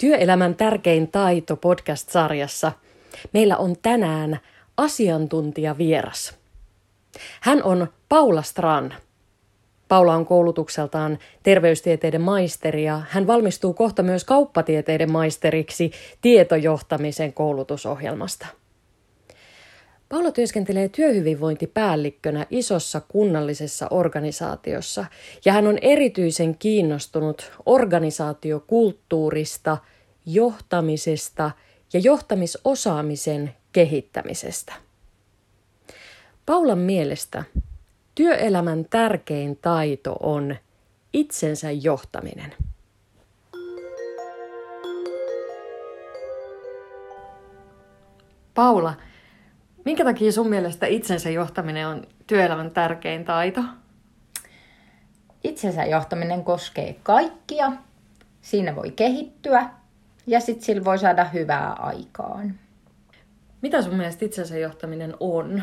[0.00, 2.72] Työelämän tärkein taito podcast-sarjassa
[3.32, 4.38] meillä on tänään
[4.76, 6.38] asiantuntija vieras.
[7.40, 8.92] Hän on Paula Strand.
[9.88, 18.59] Paula on koulutukseltaan terveystieteiden maisteri ja hän valmistuu kohta myös kauppatieteiden maisteriksi tietojohtamisen koulutusohjelmasta.
[20.10, 25.04] Paula työskentelee työhyvinvointipäällikkönä isossa kunnallisessa organisaatiossa
[25.44, 29.78] ja hän on erityisen kiinnostunut organisaatiokulttuurista,
[30.26, 31.50] johtamisesta
[31.92, 34.72] ja johtamisosaamisen kehittämisestä.
[36.46, 37.44] Paulan mielestä
[38.14, 40.56] työelämän tärkein taito on
[41.12, 42.54] itsensä johtaminen.
[48.54, 48.94] Paula,
[49.90, 53.60] Minkä takia sun mielestä itsensä johtaminen on työelämän tärkein taito?
[55.44, 57.72] Itsensä johtaminen koskee kaikkia.
[58.42, 59.66] Siinä voi kehittyä
[60.26, 62.54] ja sitten sillä voi saada hyvää aikaan.
[63.62, 65.62] Mitä sun mielestä itsensä johtaminen on?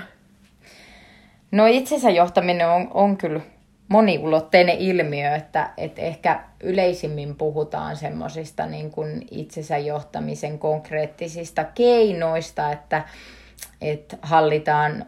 [1.52, 3.42] No itsensä johtaminen on, on kyllä
[3.88, 13.04] moniulotteinen ilmiö, että, että ehkä yleisimmin puhutaan semmoisista niin kuin itsensä johtamisen konkreettisista keinoista, että
[13.82, 15.06] että hallitaan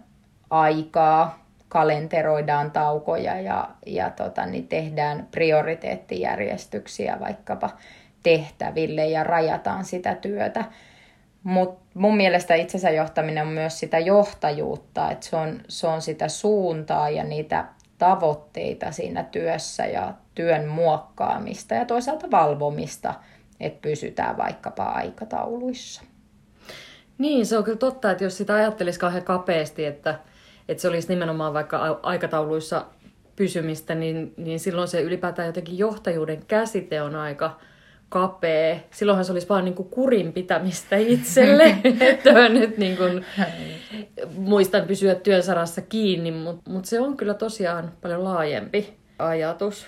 [0.49, 7.69] aikaa, kalenteroidaan taukoja ja, ja tota, niin tehdään prioriteettijärjestyksiä vaikkapa
[8.23, 10.65] tehtäville ja rajataan sitä työtä.
[11.43, 16.27] Mutta mun mielestä itsensä johtaminen on myös sitä johtajuutta, että se on, se on sitä
[16.27, 17.65] suuntaa ja niitä
[17.97, 23.13] tavoitteita siinä työssä ja työn muokkaamista ja toisaalta valvomista,
[23.59, 26.01] että pysytään vaikkapa aikatauluissa.
[27.19, 30.19] Niin, se on kyllä totta, että jos sitä ajattelisi kauhean kapeasti, että,
[30.69, 32.85] että se olisi nimenomaan vaikka aikatauluissa
[33.35, 37.59] pysymistä, niin, niin silloin se ylipäätään jotenkin johtajuuden käsite on aika
[38.09, 38.79] kapea.
[38.91, 43.25] Silloinhan se olisi vaan niin kuin kurin pitämistä itselle, että nyt niin kuin,
[44.35, 49.87] muistan pysyä työnsarassa kiinni, mutta mut se on kyllä tosiaan paljon laajempi ajatus.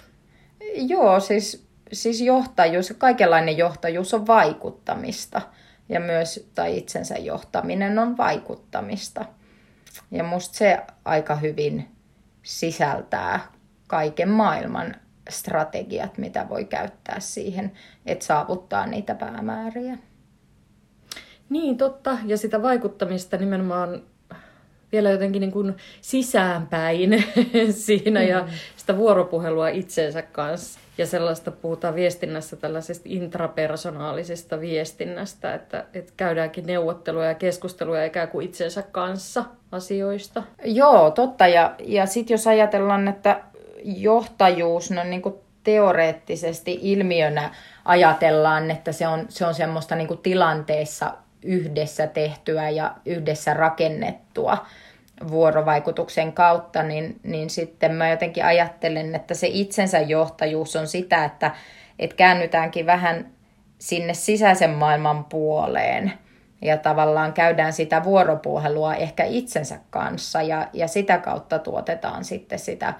[0.76, 5.42] Joo, siis, siis johtajuus, kaikenlainen johtajuus on vaikuttamista–
[5.90, 9.26] ja myös tai itsensä johtaminen on vaikuttamista.
[10.12, 11.88] Ja musta se aika hyvin
[12.44, 13.40] sisältää
[13.88, 14.96] kaiken maailman
[15.30, 17.72] strategiat, mitä voi käyttää siihen,
[18.06, 19.98] että saavuttaa niitä päämääriä.
[21.50, 22.18] Niin, totta.
[22.26, 24.04] Ja sitä vaikuttamista nimenomaan
[24.92, 27.24] vielä jotenkin niin kuin sisäänpäin
[27.72, 28.28] siinä mm.
[28.28, 28.48] ja
[28.78, 30.80] sitä vuoropuhelua itsensä kanssa.
[30.98, 38.46] Ja sellaista puhutaan viestinnässä tällaisesta intrapersonaalisesta viestinnästä, että, että käydäänkin neuvotteluja ja keskusteluja ikään kuin
[38.46, 40.44] itsensä kanssa asioista.
[40.66, 41.48] Joo, totta.
[41.48, 43.42] Ja, ja sitten jos ajatellaan, että
[43.84, 47.52] johtajuus, no niin kuin teoreettisesti ilmiönä
[47.86, 51.14] ajatellaan, että se on, se on semmoista niin kuin tilanteessa
[51.44, 54.66] yhdessä tehtyä ja yhdessä rakennettua
[55.32, 61.52] vuorovaikutuksen kautta, niin, niin sitten mä jotenkin ajattelen, että se itsensä johtajuus on sitä, että,
[62.00, 63.32] että käännytäänkin vähän
[63.80, 66.14] sinne sisäisen maailman puoleen
[66.62, 72.94] ja tavallaan käydään sitä vuoropuhelua ehkä itsensä kanssa ja, ja sitä kautta tuotetaan sitten sitä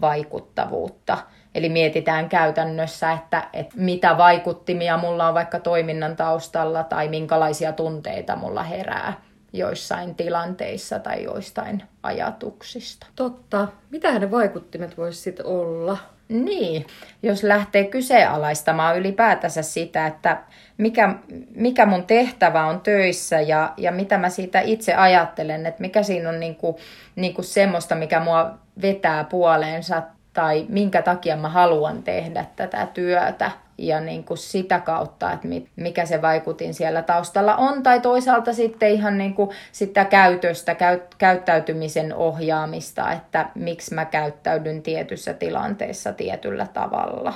[0.00, 1.18] vaikuttavuutta.
[1.56, 8.36] Eli mietitään käytännössä, että, että mitä vaikuttimia mulla on vaikka toiminnan taustalla tai minkälaisia tunteita
[8.36, 9.12] mulla herää
[9.52, 13.06] joissain tilanteissa tai joistain ajatuksista.
[13.16, 13.68] Totta.
[13.90, 15.98] Mitä ne vaikuttimet voisi sitten olla?
[16.28, 16.86] Niin,
[17.22, 20.42] jos lähtee kyseenalaistamaan ylipäätänsä sitä, että
[20.78, 21.14] mikä,
[21.54, 26.28] mikä mun tehtävä on töissä ja, ja mitä mä siitä itse ajattelen, että mikä siinä
[26.28, 26.78] on niinku,
[27.16, 30.02] niinku semmoista, mikä mua vetää puoleensa
[30.36, 33.50] tai minkä takia mä haluan tehdä tätä työtä.
[33.78, 38.90] Ja niin kuin sitä kautta, että mikä se vaikutin siellä taustalla on, tai toisaalta sitten
[38.90, 40.76] ihan niin kuin sitä käytöstä,
[41.18, 47.34] käyttäytymisen ohjaamista, että miksi mä käyttäydyn tietyssä tilanteessa tietyllä tavalla,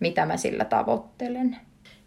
[0.00, 1.56] mitä mä sillä tavoittelen.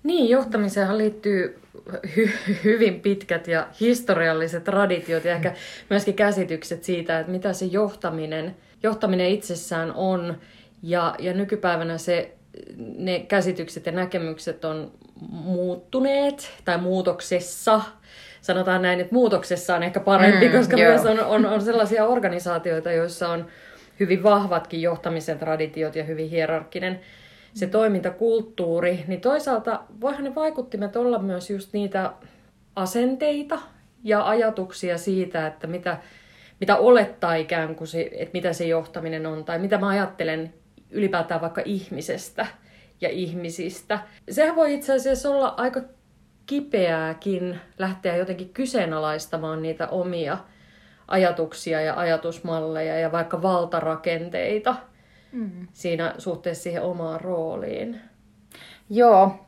[0.04, 5.54] Niin, johtamiseen liittyy hy- hyvin pitkät ja historialliset traditiot ja ehkä
[5.90, 10.38] myöskin käsitykset siitä, että mitä se johtaminen, johtaminen itsessään on.
[10.84, 12.36] Ja, ja nykypäivänä se
[12.78, 14.92] ne käsitykset ja näkemykset on
[15.30, 17.82] muuttuneet tai muutoksessa.
[18.42, 20.90] Sanotaan näin, että muutoksessa on ehkä parempi, mm, koska joo.
[20.90, 23.48] myös on, on, on sellaisia organisaatioita, joissa on
[24.00, 27.00] hyvin vahvatkin johtamisen traditiot ja hyvin hierarkkinen
[27.54, 32.14] se toimintakulttuuri, niin toisaalta voihan ne vaikuttimet olla myös just niitä
[32.76, 33.60] asenteita
[34.04, 35.98] ja ajatuksia siitä, että mitä,
[36.64, 40.54] mitä olettaa ikään kuin, se, että mitä se johtaminen on, tai mitä mä ajattelen
[40.92, 42.46] ylipäätään vaikka ihmisestä
[43.02, 44.00] ja ihmisistä.
[44.30, 45.82] Sehän voi itse asiassa olla aika
[46.46, 50.38] kipeääkin lähteä jotenkin kyseenalaistamaan niitä omia
[51.08, 54.76] ajatuksia ja ajatusmalleja ja vaikka valtarakenteita
[55.32, 55.68] mm.
[55.74, 58.02] siinä suhteessa siihen omaan rooliin.
[58.90, 59.46] Joo,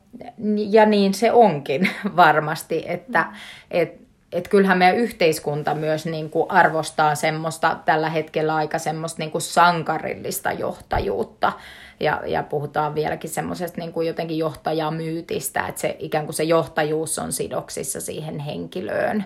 [0.70, 3.34] ja niin se onkin varmasti, että mm.
[3.70, 4.05] et,
[4.36, 9.42] et kyllähän meidän yhteiskunta myös niin kuin arvostaa semmoista tällä hetkellä aika semmoista niin kuin
[9.42, 11.52] sankarillista johtajuutta.
[12.00, 17.18] Ja, ja puhutaan vieläkin semmoisesta niin kuin jotenkin johtajamyytistä, että se, ikään kuin se johtajuus
[17.18, 19.24] on sidoksissa siihen henkilöön.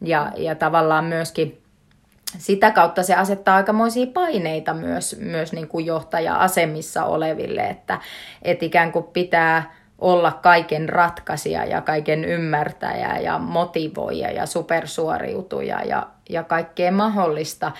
[0.00, 1.62] Ja, ja tavallaan myöskin
[2.38, 8.00] sitä kautta se asettaa aikamoisia paineita myös, myös niin kuin johtaja-asemissa oleville, että,
[8.42, 16.06] että ikään kuin pitää olla kaiken ratkaisija ja kaiken ymmärtäjä ja motivoija ja supersuoriutuja ja,
[16.30, 17.72] ja kaikkea mahdollista.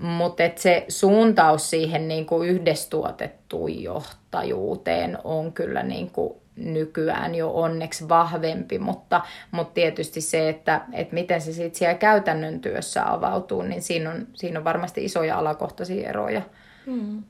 [0.00, 8.08] Mutta se suuntaus siihen niin kuin yhdestuotettuun johtajuuteen on kyllä niin kuin nykyään jo onneksi
[8.08, 9.20] vahvempi, mutta,
[9.50, 14.26] mutta tietysti se, että, että miten se sitten siellä käytännön työssä avautuu, niin siinä on,
[14.34, 16.42] siinä on varmasti isoja alakohtaisia eroja.
[16.86, 17.22] Hmm.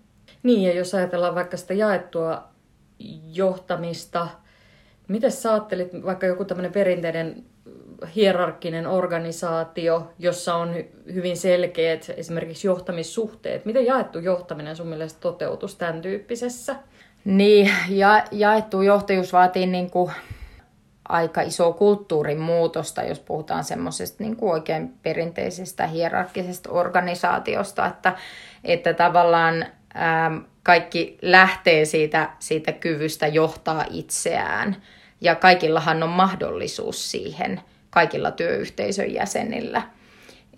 [0.42, 2.51] Niin, ja jos ajatellaan vaikka sitä jaettua
[3.32, 4.28] johtamista,
[5.08, 7.44] miten sä ajattelit vaikka joku tämmöinen perinteinen
[8.16, 10.74] hierarkkinen organisaatio, jossa on
[11.14, 13.64] hyvin selkeät esimerkiksi johtamissuhteet.
[13.64, 16.76] Miten jaettu johtaminen sun mielestä toteutus tämän tyyppisessä?
[17.24, 20.12] Niin, ja, jaettu johtajuus vaatii niin kuin
[21.08, 28.16] aika iso kulttuurin muutosta, jos puhutaan semmoisesta niin kuin oikein perinteisestä hierarkkisesta organisaatiosta, että,
[28.64, 30.30] että tavallaan ää,
[30.62, 34.76] kaikki lähtee siitä, siitä kyvystä johtaa itseään.
[35.20, 37.60] Ja kaikillahan on mahdollisuus siihen,
[37.90, 39.82] kaikilla työyhteisön jäsenillä–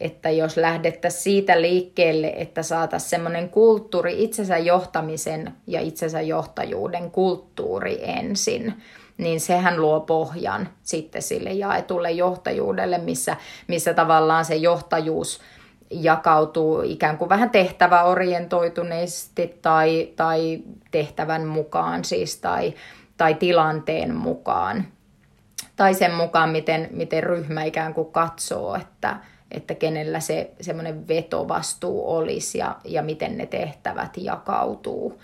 [0.01, 7.99] että jos lähdettäisiin siitä liikkeelle, että saataisiin semmoinen kulttuuri, itsensä johtamisen ja itsensä johtajuuden kulttuuri
[8.03, 8.75] ensin,
[9.19, 13.37] niin sehän luo pohjan sitten sille jaetulle johtajuudelle, missä,
[13.69, 15.41] missä tavallaan se johtajuus
[15.91, 22.75] jakautuu ikään kuin vähän tehtäväorientoituneesti tai, tai tehtävän mukaan siis tai,
[23.17, 24.85] tai tilanteen mukaan.
[25.77, 29.17] Tai sen mukaan, miten, miten ryhmä ikään kuin katsoo, että,
[29.51, 35.21] että kenellä se semmoinen vetovastuu olisi ja, ja miten ne tehtävät jakautuu.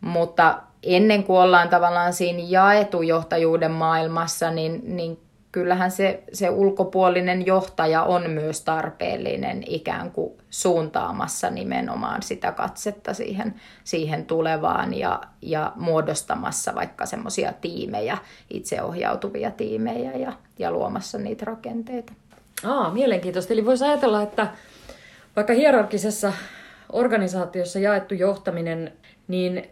[0.00, 5.18] Mutta ennen kuin ollaan tavallaan siinä jaetujohtajuuden maailmassa, niin, niin
[5.52, 13.54] kyllähän se, se ulkopuolinen johtaja on myös tarpeellinen ikään kuin suuntaamassa nimenomaan sitä katsetta siihen,
[13.84, 18.18] siihen tulevaan ja, ja muodostamassa vaikka semmoisia tiimejä,
[18.50, 22.12] itseohjautuvia tiimejä ja, ja luomassa niitä rakenteita.
[22.64, 23.52] Aa, mielenkiintoista.
[23.52, 24.46] Eli voisi ajatella, että
[25.36, 26.32] vaikka hierarkisessa
[26.92, 28.92] organisaatiossa jaettu johtaminen,
[29.28, 29.70] niin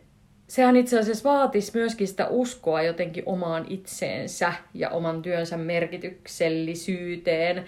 [0.50, 7.64] sehän itse asiassa vaatisi myöskin sitä uskoa jotenkin omaan itseensä ja oman työnsä merkityksellisyyteen.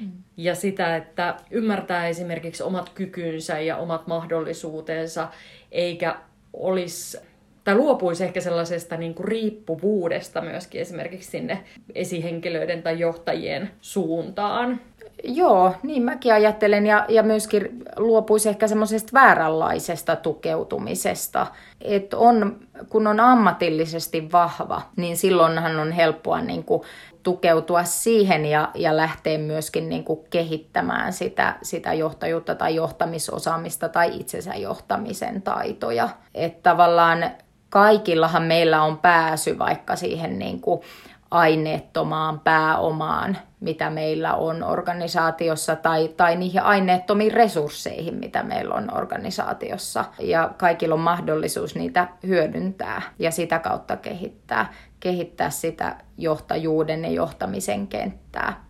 [0.00, 0.10] Mm.
[0.36, 5.28] Ja sitä, että ymmärtää esimerkiksi omat kykynsä ja omat mahdollisuutensa,
[5.72, 6.16] eikä
[6.52, 7.18] olisi
[7.64, 11.64] tai luopuisi ehkä sellaisesta niin kuin riippuvuudesta myöskin esimerkiksi sinne
[11.94, 14.80] esihenkilöiden tai johtajien suuntaan.
[15.24, 21.46] Joo, niin mäkin ajattelen ja, ja myöskin luopuisi ehkä semmoisesta vääränlaisesta tukeutumisesta.
[21.80, 22.56] Että on,
[22.88, 26.82] kun on ammatillisesti vahva, niin silloinhan on helppoa niin kuin
[27.22, 34.16] tukeutua siihen ja, ja lähteä myöskin niin kuin kehittämään sitä, sitä johtajuutta tai johtamisosaamista tai
[34.20, 36.08] itsensä johtamisen taitoja.
[36.34, 37.30] Että tavallaan
[37.70, 40.80] kaikillahan meillä on pääsy vaikka siihen niin kuin
[41.32, 50.04] aineettomaan pääomaan, mitä meillä on organisaatiossa, tai, tai niihin aineettomiin resursseihin, mitä meillä on organisaatiossa.
[50.18, 57.86] Ja kaikilla on mahdollisuus niitä hyödyntää ja sitä kautta kehittää, kehittää sitä johtajuuden ja johtamisen
[57.86, 58.64] kenttää.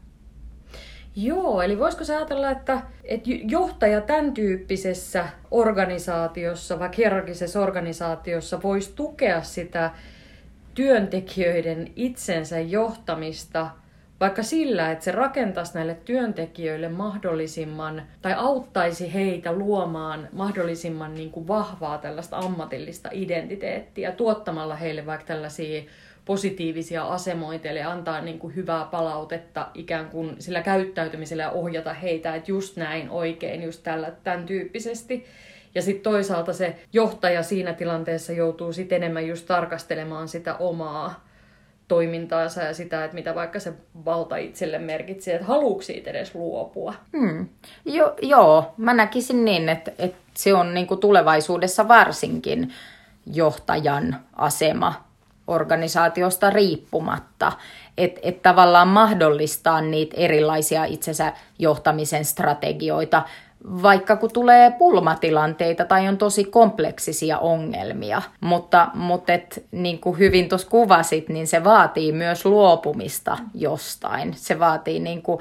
[1.17, 8.93] Joo, eli voisiko se ajatella, että, että johtaja tämän tyyppisessä organisaatiossa, vaikka hierarkisessa organisaatiossa, voisi
[8.95, 9.91] tukea sitä
[10.75, 13.71] työntekijöiden itsensä johtamista
[14.23, 21.49] vaikka sillä, että se rakentaisi näille työntekijöille mahdollisimman, tai auttaisi heitä luomaan mahdollisimman niin kuin
[21.49, 25.83] vahvaa tällaista ammatillista identiteettiä, tuottamalla heille vaikka tällaisia
[26.25, 32.35] positiivisia asemoita, eli antaa niin kuin hyvää palautetta ikään kuin sillä käyttäytymisellä ja ohjata heitä,
[32.35, 35.25] että just näin oikein, just tällä, tämän tyyppisesti.
[35.75, 41.25] Ja sitten toisaalta se johtaja siinä tilanteessa joutuu sitten enemmän just tarkastelemaan sitä omaa
[41.89, 43.73] toimintaansa ja sitä, että mitä vaikka se
[44.05, 46.95] valta itselle merkitsee, että haluuko siitä edes luopua.
[47.19, 47.49] Hmm.
[47.85, 52.73] Jo, joo, mä näkisin niin, että, että se on niin kuin tulevaisuudessa varsinkin
[53.27, 55.05] johtajan asema
[55.47, 57.53] organisaatiosta riippumatta,
[57.99, 63.23] että et tavallaan mahdollistaa niitä erilaisia itsensä johtamisen strategioita,
[63.65, 68.23] vaikka kun tulee pulmatilanteita tai on tosi kompleksisia ongelmia.
[68.41, 74.35] Mutta, mutta et, niin kuin hyvin tuossa kuvasit, niin se vaatii myös luopumista jostain.
[74.37, 75.39] Se vaatii niin kuin,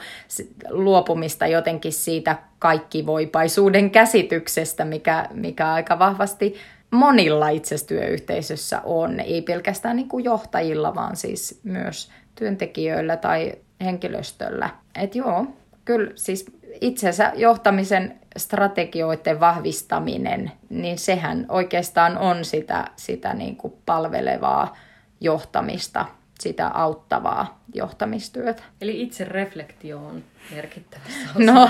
[0.70, 6.56] luopumista jotenkin siitä kaikkivoipaisuuden käsityksestä, mikä, mikä aika vahvasti
[6.92, 9.20] monilla itsestyöyhteisössä on.
[9.20, 14.70] Ei pelkästään niin kuin johtajilla, vaan siis myös työntekijöillä tai henkilöstöllä.
[14.96, 15.46] Et joo,
[15.86, 16.46] kyllä siis
[16.82, 24.75] itsensä johtamisen strategioiden vahvistaminen, niin sehän oikeastaan on sitä, sitä niin kuin palvelevaa
[25.22, 26.06] johtamista,
[26.40, 28.63] sitä auttavaa johtamistyötä.
[28.82, 30.24] Eli itse reflektio on
[30.56, 31.70] merkittävässä no,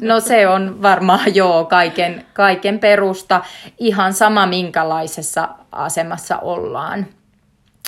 [0.00, 3.40] no se on varmaan joo kaiken, kaiken perusta.
[3.78, 7.06] Ihan sama minkälaisessa asemassa ollaan.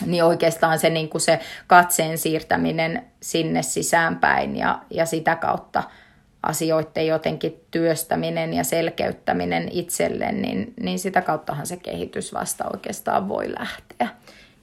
[0.06, 5.82] Niin oikeastaan se, niin kuin se katseen siirtäminen sinne sisäänpäin ja, ja sitä kautta–
[6.42, 13.52] asioiden jotenkin työstäminen ja selkeyttäminen itselle, niin, niin sitä kauttahan se kehitys vasta oikeastaan voi
[13.58, 14.08] lähteä.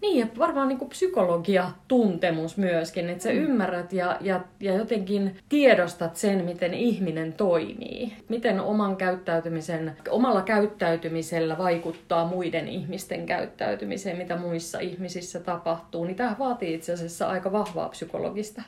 [0.01, 3.37] Niin, ja varmaan niin kuin psykologia, tuntemus myöskin, että sä mm.
[3.37, 8.13] ymmärrät ja, ja, ja jotenkin tiedostat sen, miten ihminen toimii.
[8.29, 16.05] Miten oman käyttäytymisen, omalla käyttäytymisellä vaikuttaa muiden ihmisten käyttäytymiseen, mitä muissa ihmisissä tapahtuu.
[16.05, 18.61] Niin tämä vaatii itse asiassa aika vahvaa psykologista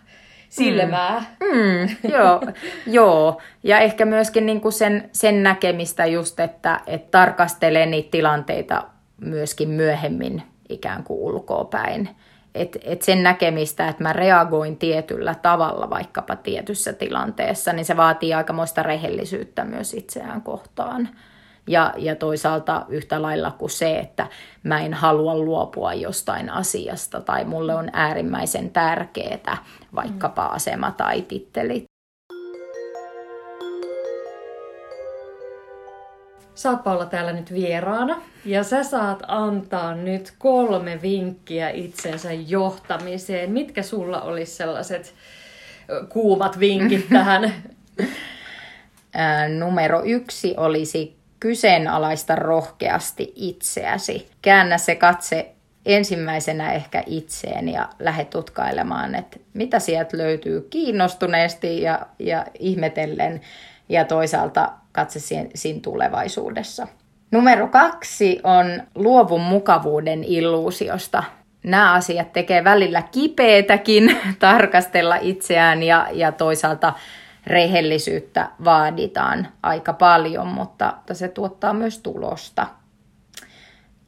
[0.50, 1.20] silmää.
[1.40, 1.48] Mm.
[1.52, 2.42] Mm, joo,
[2.98, 8.84] joo, ja ehkä myöskin niinku sen, sen näkemistä just, että et tarkastelee niitä tilanteita
[9.22, 12.10] myöskin myöhemmin ikään kuin ulkoapäin.
[12.56, 18.34] Et, et sen näkemistä, että mä reagoin tietyllä tavalla vaikkapa tietyssä tilanteessa, niin se vaatii
[18.34, 21.10] aikamoista rehellisyyttä myös itseään kohtaan.
[21.68, 24.28] Ja, ja toisaalta yhtä lailla kuin se, että
[24.64, 29.58] mä en halua luopua jostain asiasta tai mulle on äärimmäisen tärkeää
[29.96, 31.91] vaikkapa asema tai titteli.
[36.62, 43.52] Sä oot Paula täällä nyt vieraana ja sä saat antaa nyt kolme vinkkiä itsensä johtamiseen.
[43.52, 45.14] Mitkä sulla olisi sellaiset
[46.10, 47.54] kuumat vinkit tähän?
[49.60, 54.30] Numero yksi olisi kyseenalaista rohkeasti itseäsi.
[54.42, 55.52] Käännä se katse
[55.86, 63.42] ensimmäisenä ehkä itseen ja lähde tutkailemaan, että mitä sieltä löytyy kiinnostuneesti ja, ja ihmetellen
[63.90, 66.88] ja toisaalta katse siinä, tulevaisuudessa.
[67.32, 71.24] Numero kaksi on luovun mukavuuden illuusiosta.
[71.64, 76.94] Nämä asiat tekee välillä kipeätäkin tarkastella itseään ja, ja toisaalta
[77.48, 82.68] rehellisyyttä vaaditaan aika paljon, mutta se tuottaa myös tulosta.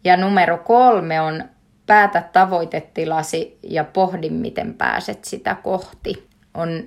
[0.04, 1.44] Ja numero kolme on
[1.86, 6.28] päätä tavoitetilasi ja pohdi, miten pääset sitä kohti.
[6.54, 6.84] On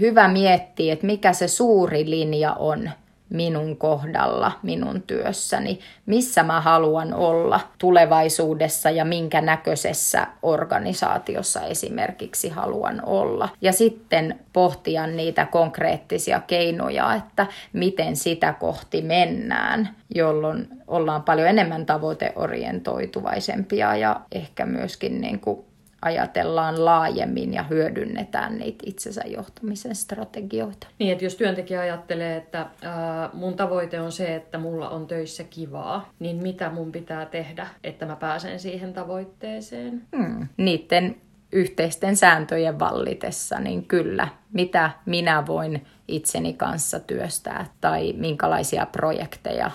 [0.00, 2.90] hyvä miettiä, että mikä se suuri linja on
[3.30, 13.02] minun kohdalla, minun työssäni, missä mä haluan olla tulevaisuudessa ja minkä näköisessä organisaatiossa esimerkiksi haluan
[13.06, 13.48] olla.
[13.60, 21.86] Ja sitten pohtia niitä konkreettisia keinoja, että miten sitä kohti mennään, jolloin ollaan paljon enemmän
[21.86, 25.69] tavoiteorientoituvaisempia ja ehkä myöskin niin kuin
[26.02, 30.86] ajatellaan laajemmin ja hyödynnetään niitä itsensä johtamisen strategioita.
[30.98, 35.44] Niin, että jos työntekijä ajattelee, että ää, mun tavoite on se, että mulla on töissä
[35.44, 40.02] kivaa, niin mitä mun pitää tehdä, että mä pääsen siihen tavoitteeseen?
[40.16, 40.48] Hmm.
[40.56, 41.16] Niiden
[41.52, 49.70] yhteisten sääntöjen vallitessa, niin kyllä, mitä minä voin itseni kanssa työstää tai minkälaisia projekteja,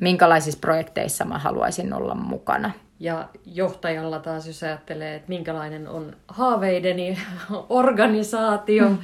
[0.00, 2.70] minkälaisissa projekteissa mä haluaisin olla mukana.
[3.00, 7.18] Ja johtajalla taas, jos ajattelee, että minkälainen on haaveideni
[7.68, 8.98] organisaatio, mm.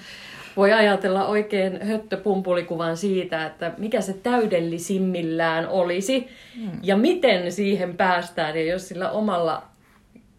[0.56, 6.70] voi ajatella oikein höttöpumpulikuvan siitä, että mikä se täydellisimmillään olisi mm.
[6.82, 8.56] ja miten siihen päästään.
[8.56, 9.62] Ja jos sillä omalla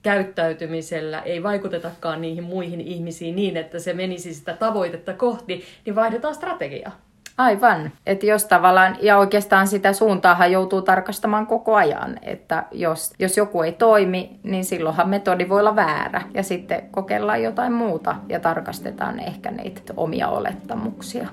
[0.02, 6.36] käyttäytymisellä ei vaikutetakaan niihin muihin ihmisiin niin, että se menisi sitä tavoitetta kohti, niin vaihdetaan
[6.36, 7.11] strategiaa.
[7.38, 7.92] Aivan.
[8.06, 13.62] Että jos tavallaan, ja oikeastaan sitä suuntaahan joutuu tarkastamaan koko ajan, että jos, jos joku
[13.62, 16.22] ei toimi, niin silloinhan metodi voi olla väärä.
[16.34, 21.28] Ja sitten kokeillaan jotain muuta ja tarkastetaan ehkä niitä omia olettamuksia.